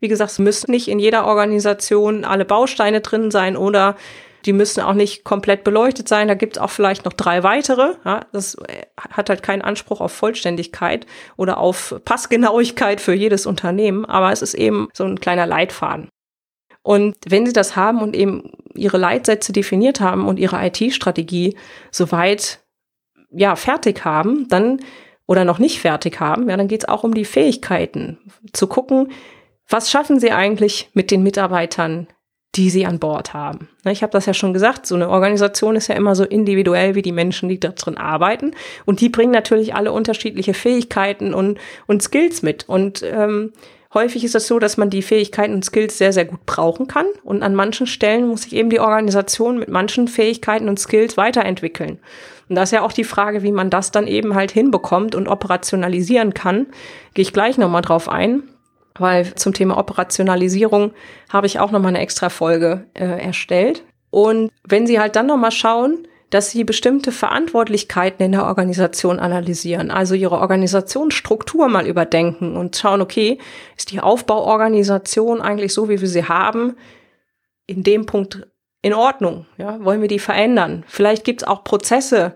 Wie 0.00 0.08
gesagt, 0.08 0.32
es 0.32 0.38
müssen 0.38 0.70
nicht 0.70 0.88
in 0.88 0.98
jeder 0.98 1.26
Organisation 1.26 2.24
alle 2.24 2.44
Bausteine 2.44 3.00
drin 3.00 3.30
sein 3.30 3.56
oder 3.56 3.96
Die 4.44 4.52
müssen 4.52 4.80
auch 4.80 4.94
nicht 4.94 5.24
komplett 5.24 5.64
beleuchtet 5.64 6.08
sein. 6.08 6.28
Da 6.28 6.34
gibt 6.34 6.56
es 6.56 6.62
auch 6.62 6.70
vielleicht 6.70 7.04
noch 7.04 7.12
drei 7.12 7.42
weitere. 7.42 7.94
Ja, 8.04 8.26
das 8.32 8.56
äh, 8.66 8.82
hat 8.98 9.30
halt 9.30 9.42
keinen 9.42 9.62
Anspruch 9.62 10.00
auf 10.00 10.12
Vollständigkeit 10.12 11.06
oder 11.36 11.58
auf 11.58 11.94
Passgenauigkeit 12.04 13.00
für 13.00 13.14
jedes 13.14 13.46
Unternehmen. 13.46 14.04
Aber 14.04 14.32
es 14.32 14.42
ist 14.42 14.54
eben 14.54 14.88
so 14.92 15.04
ein 15.04 15.20
kleiner 15.20 15.46
Leitfaden. 15.46 16.08
Und 16.82 17.16
wenn 17.28 17.46
Sie 17.46 17.52
das 17.52 17.76
haben 17.76 18.00
und 18.02 18.16
eben 18.16 18.50
Ihre 18.74 18.98
Leitsätze 18.98 19.52
definiert 19.52 20.00
haben 20.00 20.26
und 20.26 20.38
Ihre 20.38 20.64
IT-Strategie 20.66 21.56
soweit 21.92 22.60
ja 23.30 23.54
fertig 23.54 24.04
haben, 24.04 24.48
dann 24.48 24.80
oder 25.32 25.46
noch 25.46 25.58
nicht 25.58 25.80
fertig 25.80 26.20
haben, 26.20 26.50
ja, 26.50 26.58
dann 26.58 26.68
geht 26.68 26.82
es 26.82 26.88
auch 26.90 27.04
um 27.04 27.14
die 27.14 27.24
Fähigkeiten, 27.24 28.18
zu 28.52 28.66
gucken, 28.66 29.10
was 29.66 29.90
schaffen 29.90 30.20
Sie 30.20 30.30
eigentlich 30.30 30.90
mit 30.92 31.10
den 31.10 31.22
Mitarbeitern, 31.22 32.06
die 32.54 32.68
Sie 32.68 32.84
an 32.84 32.98
Bord 32.98 33.32
haben. 33.32 33.70
Ich 33.86 34.02
habe 34.02 34.12
das 34.12 34.26
ja 34.26 34.34
schon 34.34 34.52
gesagt, 34.52 34.86
so 34.86 34.94
eine 34.94 35.08
Organisation 35.08 35.74
ist 35.74 35.88
ja 35.88 35.94
immer 35.94 36.14
so 36.14 36.24
individuell 36.24 36.94
wie 36.94 37.00
die 37.00 37.12
Menschen, 37.12 37.48
die 37.48 37.58
da 37.58 37.68
drin 37.70 37.96
arbeiten. 37.96 38.50
Und 38.84 39.00
die 39.00 39.08
bringen 39.08 39.32
natürlich 39.32 39.74
alle 39.74 39.92
unterschiedliche 39.92 40.52
Fähigkeiten 40.52 41.32
und, 41.32 41.58
und 41.86 42.02
Skills 42.02 42.42
mit. 42.42 42.68
Und 42.68 43.02
ähm, 43.02 43.54
häufig 43.94 44.24
ist 44.24 44.34
es 44.34 44.46
so, 44.46 44.58
dass 44.58 44.76
man 44.76 44.90
die 44.90 45.00
Fähigkeiten 45.00 45.54
und 45.54 45.64
Skills 45.64 45.96
sehr, 45.96 46.12
sehr 46.12 46.26
gut 46.26 46.44
brauchen 46.44 46.88
kann. 46.88 47.06
Und 47.24 47.42
an 47.42 47.54
manchen 47.54 47.86
Stellen 47.86 48.28
muss 48.28 48.42
sich 48.42 48.54
eben 48.54 48.68
die 48.68 48.80
Organisation 48.80 49.58
mit 49.58 49.70
manchen 49.70 50.06
Fähigkeiten 50.06 50.68
und 50.68 50.78
Skills 50.78 51.16
weiterentwickeln. 51.16 52.00
Und 52.52 52.56
da 52.56 52.64
ist 52.64 52.70
ja 52.70 52.82
auch 52.82 52.92
die 52.92 53.02
Frage, 53.02 53.42
wie 53.42 53.50
man 53.50 53.70
das 53.70 53.92
dann 53.92 54.06
eben 54.06 54.34
halt 54.34 54.50
hinbekommt 54.50 55.14
und 55.14 55.26
operationalisieren 55.26 56.34
kann. 56.34 56.66
Gehe 57.14 57.22
ich 57.22 57.32
gleich 57.32 57.56
nochmal 57.56 57.80
drauf 57.80 58.10
ein, 58.10 58.42
weil 58.94 59.34
zum 59.36 59.54
Thema 59.54 59.78
Operationalisierung 59.78 60.92
habe 61.30 61.46
ich 61.46 61.60
auch 61.60 61.70
nochmal 61.70 61.88
eine 61.88 62.00
extra 62.00 62.28
Folge 62.28 62.84
äh, 62.92 63.06
erstellt. 63.06 63.84
Und 64.10 64.50
wenn 64.68 64.86
Sie 64.86 65.00
halt 65.00 65.16
dann 65.16 65.28
nochmal 65.28 65.50
schauen, 65.50 66.06
dass 66.28 66.50
sie 66.50 66.64
bestimmte 66.64 67.10
Verantwortlichkeiten 67.10 68.22
in 68.22 68.32
der 68.32 68.44
Organisation 68.44 69.18
analysieren, 69.18 69.90
also 69.90 70.14
ihre 70.14 70.38
Organisationsstruktur 70.38 71.68
mal 71.68 71.86
überdenken 71.86 72.54
und 72.54 72.76
schauen, 72.76 73.00
okay, 73.00 73.38
ist 73.78 73.92
die 73.92 74.00
Aufbauorganisation 74.00 75.40
eigentlich 75.40 75.72
so, 75.72 75.88
wie 75.88 76.02
wir 76.02 76.08
sie 76.08 76.24
haben, 76.24 76.76
in 77.66 77.82
dem 77.82 78.04
Punkt 78.04 78.46
in 78.82 78.94
Ordnung? 78.94 79.46
Ja, 79.56 79.82
wollen 79.84 80.00
wir 80.00 80.08
die 80.08 80.18
verändern? 80.18 80.84
Vielleicht 80.88 81.24
gibt 81.24 81.42
es 81.42 81.48
auch 81.48 81.64
Prozesse 81.64 82.34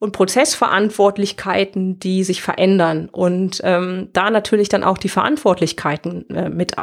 und 0.00 0.12
Prozessverantwortlichkeiten, 0.12 2.00
die 2.00 2.24
sich 2.24 2.42
verändern 2.42 3.08
und 3.10 3.60
ähm, 3.62 4.08
da 4.12 4.30
natürlich 4.30 4.68
dann 4.68 4.82
auch 4.82 4.98
die 4.98 5.08
Verantwortlichkeiten 5.08 6.28
äh, 6.30 6.50
mit 6.50 6.74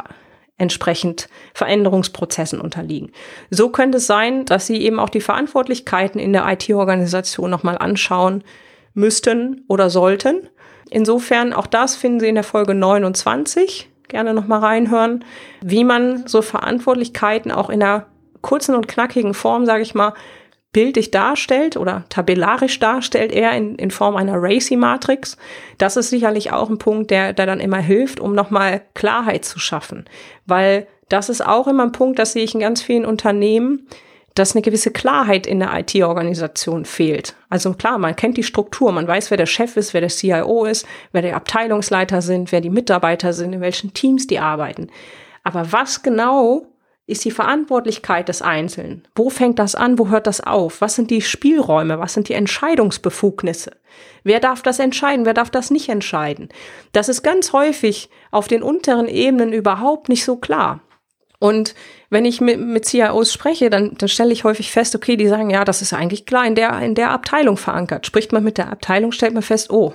entsprechend 0.56 1.28
Veränderungsprozessen 1.54 2.60
unterliegen. 2.60 3.12
So 3.50 3.70
könnte 3.70 3.98
es 3.98 4.06
sein, 4.06 4.44
dass 4.44 4.66
Sie 4.66 4.80
eben 4.82 4.98
auch 4.98 5.08
die 5.08 5.20
Verantwortlichkeiten 5.20 6.20
in 6.20 6.32
der 6.32 6.46
IT-Organisation 6.50 7.50
nochmal 7.50 7.78
anschauen 7.78 8.44
müssten 8.94 9.64
oder 9.68 9.90
sollten. 9.90 10.48
Insofern, 10.90 11.52
auch 11.52 11.66
das 11.66 11.96
finden 11.96 12.20
Sie 12.20 12.28
in 12.28 12.34
der 12.34 12.44
Folge 12.44 12.74
29. 12.74 13.88
Gerne 14.08 14.34
nochmal 14.34 14.60
reinhören, 14.60 15.24
wie 15.60 15.84
man 15.84 16.26
so 16.26 16.42
Verantwortlichkeiten 16.42 17.52
auch 17.52 17.70
in 17.70 17.82
einer 17.82 18.06
kurzen 18.42 18.74
und 18.74 18.88
knackigen 18.88 19.34
Form, 19.34 19.66
sage 19.66 19.82
ich 19.82 19.94
mal, 19.94 20.14
bildlich 20.72 21.10
darstellt 21.10 21.76
oder 21.76 22.04
tabellarisch 22.08 22.78
darstellt, 22.78 23.32
eher 23.32 23.52
in, 23.52 23.74
in 23.74 23.90
Form 23.90 24.16
einer 24.16 24.36
Racy-Matrix. 24.36 25.36
Das 25.78 25.96
ist 25.96 26.10
sicherlich 26.10 26.52
auch 26.52 26.70
ein 26.70 26.78
Punkt, 26.78 27.10
der, 27.10 27.32
der 27.32 27.46
dann 27.46 27.60
immer 27.60 27.78
hilft, 27.78 28.20
um 28.20 28.34
nochmal 28.34 28.82
Klarheit 28.94 29.44
zu 29.44 29.58
schaffen. 29.58 30.04
Weil 30.46 30.86
das 31.08 31.28
ist 31.28 31.44
auch 31.44 31.66
immer 31.66 31.82
ein 31.82 31.92
Punkt, 31.92 32.18
das 32.18 32.32
sehe 32.32 32.44
ich 32.44 32.54
in 32.54 32.60
ganz 32.60 32.82
vielen 32.82 33.04
Unternehmen, 33.04 33.88
dass 34.34 34.54
eine 34.54 34.62
gewisse 34.62 34.92
Klarheit 34.92 35.46
in 35.46 35.58
der 35.58 35.76
IT-Organisation 35.76 36.84
fehlt. 36.84 37.34
Also 37.48 37.74
klar, 37.74 37.98
man 37.98 38.14
kennt 38.14 38.36
die 38.36 38.44
Struktur, 38.44 38.92
man 38.92 39.08
weiß, 39.08 39.30
wer 39.30 39.36
der 39.36 39.46
Chef 39.46 39.76
ist, 39.76 39.92
wer 39.92 40.00
der 40.00 40.10
CIO 40.10 40.64
ist, 40.66 40.86
wer 41.10 41.22
der 41.22 41.34
Abteilungsleiter 41.34 42.22
sind, 42.22 42.52
wer 42.52 42.60
die 42.60 42.70
Mitarbeiter 42.70 43.32
sind, 43.32 43.52
in 43.52 43.60
welchen 43.60 43.92
Teams 43.92 44.28
die 44.28 44.38
arbeiten. 44.38 44.88
Aber 45.42 45.72
was 45.72 46.02
genau 46.02 46.69
ist 47.10 47.24
die 47.24 47.30
Verantwortlichkeit 47.30 48.28
des 48.28 48.40
Einzelnen? 48.40 49.06
Wo 49.14 49.30
fängt 49.30 49.58
das 49.58 49.74
an? 49.74 49.98
Wo 49.98 50.08
hört 50.08 50.26
das 50.26 50.40
auf? 50.40 50.80
Was 50.80 50.94
sind 50.94 51.10
die 51.10 51.20
Spielräume? 51.20 51.98
Was 51.98 52.14
sind 52.14 52.28
die 52.28 52.34
Entscheidungsbefugnisse? 52.34 53.72
Wer 54.22 54.40
darf 54.40 54.62
das 54.62 54.78
entscheiden? 54.78 55.26
Wer 55.26 55.34
darf 55.34 55.50
das 55.50 55.70
nicht 55.70 55.88
entscheiden? 55.88 56.48
Das 56.92 57.08
ist 57.08 57.22
ganz 57.22 57.52
häufig 57.52 58.10
auf 58.30 58.48
den 58.48 58.62
unteren 58.62 59.08
Ebenen 59.08 59.52
überhaupt 59.52 60.08
nicht 60.08 60.24
so 60.24 60.36
klar. 60.36 60.80
Und 61.40 61.74
wenn 62.10 62.26
ich 62.26 62.40
mit, 62.40 62.60
mit 62.60 62.84
CIOs 62.84 63.32
spreche, 63.32 63.70
dann, 63.70 63.94
dann 63.96 64.08
stelle 64.08 64.32
ich 64.32 64.44
häufig 64.44 64.70
fest, 64.70 64.94
okay, 64.94 65.16
die 65.16 65.26
sagen, 65.26 65.50
ja, 65.50 65.64
das 65.64 65.80
ist 65.80 65.94
eigentlich 65.94 66.26
klar 66.26 66.46
in 66.46 66.54
der, 66.54 66.78
in 66.80 66.94
der 66.94 67.10
Abteilung 67.10 67.56
verankert. 67.56 68.06
Spricht 68.06 68.32
man 68.32 68.44
mit 68.44 68.58
der 68.58 68.70
Abteilung, 68.70 69.10
stellt 69.10 69.32
man 69.32 69.42
fest, 69.42 69.70
oh, 69.70 69.94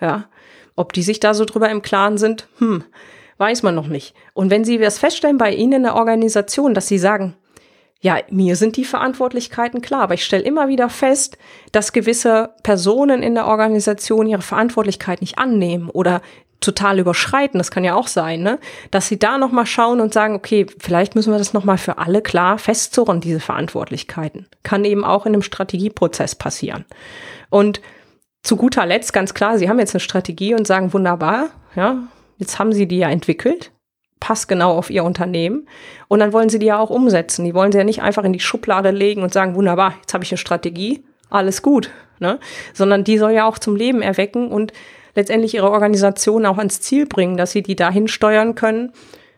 ja, 0.00 0.28
ob 0.76 0.94
die 0.94 1.02
sich 1.02 1.20
da 1.20 1.34
so 1.34 1.44
drüber 1.44 1.68
im 1.68 1.82
Klaren 1.82 2.16
sind, 2.16 2.48
hm, 2.58 2.84
weiß 3.38 3.62
man 3.62 3.74
noch 3.74 3.86
nicht. 3.86 4.14
Und 4.34 4.50
wenn 4.50 4.64
Sie 4.64 4.78
das 4.78 4.98
feststellen 4.98 5.38
bei 5.38 5.52
Ihnen 5.52 5.72
in 5.72 5.82
der 5.84 5.96
Organisation, 5.96 6.74
dass 6.74 6.88
Sie 6.88 6.98
sagen, 6.98 7.34
ja, 8.00 8.18
mir 8.30 8.54
sind 8.56 8.76
die 8.76 8.84
Verantwortlichkeiten 8.84 9.80
klar, 9.80 10.02
aber 10.02 10.14
ich 10.14 10.24
stelle 10.24 10.44
immer 10.44 10.68
wieder 10.68 10.88
fest, 10.88 11.36
dass 11.72 11.92
gewisse 11.92 12.50
Personen 12.62 13.22
in 13.22 13.34
der 13.34 13.46
Organisation 13.46 14.28
ihre 14.28 14.42
Verantwortlichkeit 14.42 15.20
nicht 15.20 15.38
annehmen 15.38 15.90
oder 15.90 16.22
total 16.60 16.98
überschreiten, 16.98 17.58
das 17.58 17.70
kann 17.70 17.84
ja 17.84 17.94
auch 17.94 18.08
sein, 18.08 18.42
ne? 18.42 18.58
dass 18.90 19.08
sie 19.08 19.18
da 19.18 19.38
nochmal 19.38 19.66
schauen 19.66 20.00
und 20.00 20.12
sagen, 20.12 20.34
okay, 20.34 20.66
vielleicht 20.78 21.14
müssen 21.14 21.32
wir 21.32 21.38
das 21.38 21.52
nochmal 21.52 21.78
für 21.78 21.98
alle 21.98 22.20
klar 22.20 22.58
festzurren, 22.58 23.20
diese 23.20 23.40
Verantwortlichkeiten. 23.40 24.46
Kann 24.64 24.84
eben 24.84 25.04
auch 25.04 25.26
in 25.26 25.34
einem 25.34 25.42
Strategieprozess 25.42 26.34
passieren. 26.34 26.84
Und 27.50 27.80
zu 28.42 28.56
guter 28.56 28.86
Letzt 28.86 29.12
ganz 29.12 29.34
klar, 29.34 29.58
Sie 29.58 29.68
haben 29.68 29.78
jetzt 29.78 29.94
eine 29.94 30.00
Strategie 30.00 30.54
und 30.54 30.66
sagen, 30.66 30.92
wunderbar, 30.92 31.50
ja, 31.76 31.98
Jetzt 32.38 32.58
haben 32.58 32.72
sie 32.72 32.86
die 32.86 32.98
ja 32.98 33.10
entwickelt, 33.10 33.72
passt 34.20 34.48
genau 34.48 34.76
auf 34.76 34.90
ihr 34.90 35.04
Unternehmen. 35.04 35.68
Und 36.08 36.20
dann 36.20 36.32
wollen 36.32 36.48
sie 36.48 36.58
die 36.58 36.66
ja 36.66 36.78
auch 36.78 36.90
umsetzen. 36.90 37.44
Die 37.44 37.54
wollen 37.54 37.72
sie 37.72 37.78
ja 37.78 37.84
nicht 37.84 38.02
einfach 38.02 38.24
in 38.24 38.32
die 38.32 38.40
Schublade 38.40 38.90
legen 38.90 39.22
und 39.22 39.32
sagen, 39.32 39.54
wunderbar, 39.54 39.94
jetzt 40.00 40.14
habe 40.14 40.24
ich 40.24 40.32
eine 40.32 40.38
Strategie, 40.38 41.04
alles 41.30 41.62
gut. 41.62 41.90
Ne? 42.20 42.38
Sondern 42.72 43.04
die 43.04 43.18
soll 43.18 43.32
ja 43.32 43.46
auch 43.46 43.58
zum 43.58 43.76
Leben 43.76 44.02
erwecken 44.02 44.48
und 44.50 44.72
letztendlich 45.14 45.54
ihre 45.54 45.70
Organisation 45.70 46.46
auch 46.46 46.58
ans 46.58 46.80
Ziel 46.80 47.06
bringen, 47.06 47.36
dass 47.36 47.52
sie 47.52 47.62
die 47.62 47.76
dahin 47.76 48.08
steuern 48.08 48.54
können, 48.54 48.92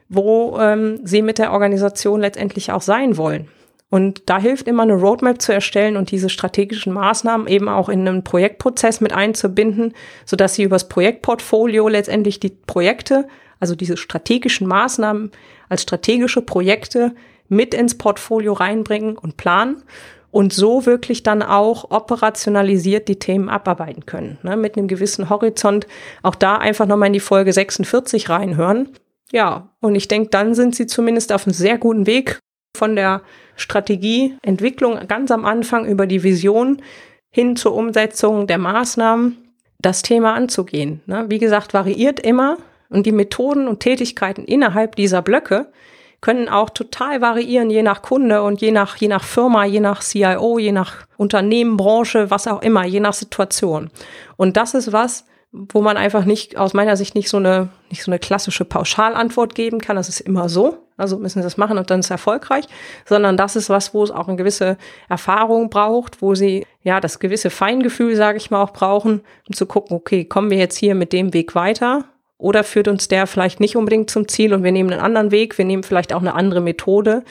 wo 0.09 0.59
ähm, 0.59 1.01
sie 1.05 1.23
mit 1.23 1.39
der 1.39 1.53
Organisation 1.53 2.21
letztendlich 2.21 2.73
auch 2.73 2.83
sein 2.83 3.17
wollen. 3.17 3.49
Und 3.91 4.23
da 4.27 4.39
hilft 4.39 4.69
immer 4.69 4.85
eine 4.85 4.95
Roadmap 4.95 5.43
zu 5.43 5.53
erstellen 5.53 5.97
und 5.97 6.13
diese 6.13 6.29
strategischen 6.29 6.93
Maßnahmen 6.93 7.49
eben 7.49 7.69
auch 7.69 7.89
in 7.89 8.07
einen 8.07 8.25
Projektprozess 8.25 9.01
mit 9.01 9.13
einzubinden, 9.13 9.95
sodass 10.25 10.55
sie 10.55 10.63
übers 10.63 10.89
Projektportfolio 10.89 11.89
letztendlich 11.89 12.39
die 12.39 12.51
Projekte, 12.51 13.27
also 13.59 13.75
diese 13.75 13.97
strategischen 13.97 14.69
Maßnahmen 14.69 15.33
als 15.69 15.83
strategische 15.83 16.41
Projekte 16.41 17.15
mit 17.49 17.75
ins 17.75 17.99
Portfolio 17.99 18.53
reinbringen 18.53 19.19
und 19.19 19.37
planen 19.37 19.83
und 20.31 20.53
so 20.53 20.87
wirklich 20.87 21.25
dann 21.25 21.43
auch 21.43 21.91
operationalisiert 21.91 23.09
die 23.09 23.19
Themen 23.19 23.49
abarbeiten 23.49 24.07
können, 24.07 24.39
ne, 24.45 24.57
mit 24.57 24.77
einem 24.77 24.87
gewissen 24.87 25.29
Horizont. 25.29 25.89
Auch 26.23 26.37
da 26.37 26.57
einfach 26.57 26.87
nochmal 26.87 27.09
in 27.09 27.15
die 27.15 27.21
Folge 27.21 27.53
46 27.53 28.29
reinhören. 28.29 28.91
Ja, 29.33 29.69
und 29.81 29.97
ich 29.97 30.07
denke, 30.07 30.31
dann 30.31 30.55
sind 30.55 30.77
sie 30.77 30.87
zumindest 30.87 31.33
auf 31.33 31.47
einem 31.47 31.55
sehr 31.55 31.79
guten 31.79 32.07
Weg, 32.07 32.39
von 32.77 32.97
der 32.97 33.23
Strategieentwicklung 33.57 34.99
ganz 35.09 35.31
am 35.31 35.45
Anfang 35.45 35.87
über 35.87 36.07
die 36.07 36.23
Vision 36.23 36.83
hin 37.31 37.57
zur 37.57 37.75
Umsetzung 37.75 38.47
der 38.47 38.59
Maßnahmen 38.59 39.37
das 39.81 40.03
Thema 40.03 40.35
anzugehen. 40.35 41.01
Ne? 41.07 41.27
Wie 41.29 41.39
gesagt, 41.39 41.75
variiert 41.75 42.21
immer 42.21 42.59
und 42.89 43.07
die 43.07 43.13
Methoden 43.13 43.69
und 43.69 43.81
Tätigkeiten 43.81 44.45
innerhalb 44.45 44.97
dieser 44.97 45.23
Blöcke 45.23 45.73
können 46.21 46.49
auch 46.49 46.71
total 46.71 47.23
variieren, 47.23 47.71
je 47.71 47.83
nach 47.83 48.03
Kunde 48.03 48.43
und 48.43 48.61
je 48.61 48.73
nach, 48.73 48.97
je 48.97 49.09
nach 49.09 49.25
Firma, 49.25 49.65
je 49.65 49.81
nach 49.81 50.03
CIO, 50.03 50.59
je 50.59 50.73
nach 50.73 51.07
Unternehmen, 51.17 51.77
Branche, 51.79 52.31
was 52.31 52.47
auch 52.47 52.61
immer, 52.61 52.85
je 52.85 53.01
nach 53.01 53.15
Situation. 53.15 53.91
Und 54.37 54.57
das 54.59 54.75
ist 54.75 54.93
was, 54.93 55.25
wo 55.53 55.81
man 55.81 55.97
einfach 55.97 56.25
nicht, 56.25 56.57
aus 56.57 56.75
meiner 56.75 56.97
Sicht 56.97 57.15
nicht 57.15 57.29
so 57.29 57.37
eine, 57.37 57.71
nicht 57.89 58.05
so 58.05 58.11
eine 58.11 58.21
klassische 58.21 58.65
Pauschalantwort 58.65 59.55
geben 59.55 59.81
kann. 59.81 59.97
Das 59.97 60.09
ist 60.09 60.21
immer 60.21 60.49
so. 60.49 60.79
Also 60.97 61.19
müssen 61.19 61.41
sie 61.41 61.45
das 61.45 61.57
machen 61.57 61.79
und 61.79 61.91
dann 61.91 62.01
ist 62.01 62.07
es 62.07 62.11
erfolgreich. 62.11 62.67
Sondern 63.05 63.37
das 63.37 63.57
ist 63.57 63.69
was, 63.69 63.93
wo 63.93 64.05
es 64.05 64.11
auch 64.11 64.29
eine 64.29 64.37
gewisse 64.37 64.77
Erfahrung 65.09 65.69
braucht, 65.69 66.23
wo 66.23 66.35
sie 66.35 66.67
ja 66.83 67.01
das 67.01 67.19
gewisse 67.19 67.51
Feingefühl, 67.51 68.15
sage 68.15 68.37
ich 68.39 68.51
mal, 68.51 68.63
auch 68.63 68.73
brauchen, 68.73 69.23
um 69.49 69.55
zu 69.55 69.67
gucken, 69.67 69.97
okay, 69.97 70.25
kommen 70.25 70.51
wir 70.51 70.59
jetzt 70.59 70.77
hier 70.77 70.95
mit 70.95 71.13
dem 71.13 71.35
Weg 71.35 71.55
weiter? 71.55 72.05
Oder 72.39 72.63
führt 72.63 72.89
uns 72.89 73.09
der 73.09 73.27
vielleicht 73.27 73.61
nicht 73.61 73.77
unbedingt 73.77 74.09
zum 74.09 74.29
Ziel 74.29 74.55
und 74.55 74.63
wir 74.63 74.73
nehmen 74.73 74.93
einen 74.93 75.03
anderen 75.03 75.31
Weg, 75.31 75.59
wir 75.59 75.65
nehmen 75.65 75.83
vielleicht 75.83 76.13
auch 76.15 76.21
eine 76.21 76.35
andere 76.35 76.61
Methode 76.61 77.23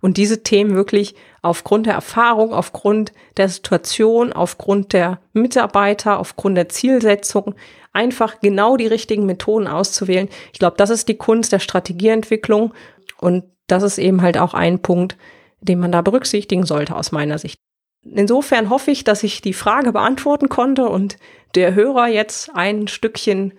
und 0.00 0.16
diese 0.16 0.42
Themen 0.42 0.74
wirklich 0.74 1.14
aufgrund 1.44 1.86
der 1.86 1.94
Erfahrung, 1.94 2.52
aufgrund 2.52 3.12
der 3.36 3.48
Situation, 3.48 4.32
aufgrund 4.32 4.92
der 4.92 5.20
Mitarbeiter, 5.32 6.18
aufgrund 6.18 6.56
der 6.56 6.68
Zielsetzung 6.68 7.54
einfach 7.92 8.40
genau 8.40 8.76
die 8.76 8.86
richtigen 8.86 9.26
Methoden 9.26 9.66
auszuwählen. 9.66 10.28
Ich 10.52 10.58
glaube, 10.58 10.76
das 10.76 10.90
ist 10.90 11.08
die 11.08 11.16
Kunst 11.16 11.52
der 11.52 11.58
Strategieentwicklung 11.58 12.72
und 13.18 13.44
das 13.66 13.82
ist 13.82 13.98
eben 13.98 14.22
halt 14.22 14.38
auch 14.38 14.54
ein 14.54 14.80
Punkt, 14.80 15.16
den 15.60 15.78
man 15.78 15.92
da 15.92 16.02
berücksichtigen 16.02 16.66
sollte 16.66 16.96
aus 16.96 17.12
meiner 17.12 17.38
Sicht. 17.38 17.58
Insofern 18.02 18.70
hoffe 18.70 18.90
ich, 18.90 19.04
dass 19.04 19.22
ich 19.22 19.40
die 19.40 19.54
Frage 19.54 19.92
beantworten 19.92 20.48
konnte 20.48 20.88
und 20.88 21.16
der 21.54 21.74
Hörer 21.74 22.08
jetzt 22.08 22.50
ein 22.54 22.88
Stückchen 22.88 23.54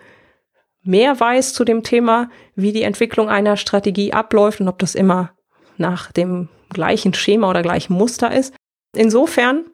mehr 0.83 1.19
weiß 1.19 1.53
zu 1.53 1.65
dem 1.65 1.81
Thema, 1.81 2.29
wie 2.55 2.71
die 2.71 2.83
Entwicklung 2.83 3.29
einer 3.29 3.57
Strategie 3.57 4.13
abläuft 4.13 4.61
und 4.61 4.67
ob 4.67 4.77
das 4.79 4.93
immer 4.93 5.34
nach 5.77 6.11
dem 6.11 6.49
gleichen 6.69 7.13
Schema 7.13 7.49
oder 7.49 7.61
gleichen 7.61 7.93
Muster 7.93 8.31
ist. 8.31 8.53
Insofern 8.95 9.65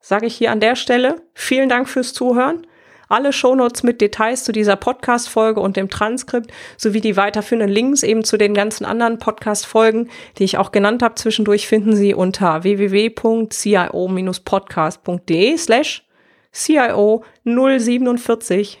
sage 0.00 0.26
ich 0.26 0.36
hier 0.36 0.50
an 0.50 0.60
der 0.60 0.76
Stelle 0.76 1.22
vielen 1.34 1.68
Dank 1.68 1.88
fürs 1.88 2.14
Zuhören. 2.14 2.66
Alle 3.08 3.32
Shownotes 3.32 3.82
mit 3.82 4.00
Details 4.00 4.44
zu 4.44 4.52
dieser 4.52 4.76
Podcast-Folge 4.76 5.60
und 5.60 5.76
dem 5.76 5.90
Transkript 5.90 6.52
sowie 6.76 7.00
die 7.00 7.16
weiterführenden 7.16 7.68
Links 7.68 8.04
eben 8.04 8.22
zu 8.22 8.36
den 8.36 8.54
ganzen 8.54 8.84
anderen 8.84 9.18
Podcast-Folgen, 9.18 10.08
die 10.38 10.44
ich 10.44 10.58
auch 10.58 10.70
genannt 10.70 11.02
habe 11.02 11.16
zwischendurch, 11.16 11.66
finden 11.66 11.96
Sie 11.96 12.14
unter 12.14 12.62
www.cio-podcast.de 12.62 15.56
slash 15.56 16.06
CIO 16.52 17.24
047. 17.44 18.80